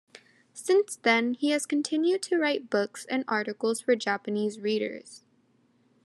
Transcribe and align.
Since 0.55 0.95
then 0.95 1.35
he 1.35 1.51
has 1.51 1.67
continued 1.67 2.23
to 2.23 2.39
write 2.39 2.71
books 2.71 3.05
and 3.05 3.23
articles 3.27 3.81
for 3.81 3.95
Japanese 3.95 4.59
readers. 4.59 5.23